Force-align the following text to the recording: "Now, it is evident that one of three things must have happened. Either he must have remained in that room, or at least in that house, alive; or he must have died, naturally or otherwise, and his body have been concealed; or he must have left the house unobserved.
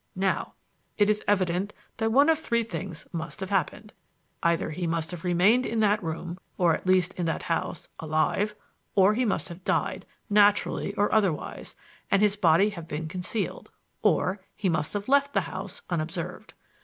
"Now, 0.15 0.55
it 0.97 1.11
is 1.11 1.21
evident 1.27 1.73
that 1.97 2.11
one 2.11 2.27
of 2.27 2.39
three 2.39 2.63
things 2.63 3.05
must 3.13 3.39
have 3.39 3.51
happened. 3.51 3.93
Either 4.41 4.71
he 4.71 4.87
must 4.87 5.11
have 5.11 5.23
remained 5.23 5.63
in 5.63 5.79
that 5.81 6.01
room, 6.01 6.39
or 6.57 6.73
at 6.73 6.87
least 6.87 7.13
in 7.19 7.27
that 7.27 7.43
house, 7.43 7.87
alive; 7.99 8.55
or 8.95 9.13
he 9.13 9.25
must 9.25 9.49
have 9.49 9.63
died, 9.63 10.07
naturally 10.27 10.95
or 10.95 11.13
otherwise, 11.13 11.75
and 12.09 12.23
his 12.23 12.35
body 12.35 12.71
have 12.71 12.87
been 12.87 13.07
concealed; 13.07 13.69
or 14.01 14.39
he 14.55 14.69
must 14.69 14.93
have 14.93 15.07
left 15.07 15.33
the 15.35 15.41
house 15.41 15.83
unobserved. 15.87 16.55